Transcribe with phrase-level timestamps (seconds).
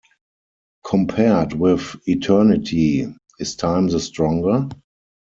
[0.83, 4.67] Compared with eternity, is time the stronger?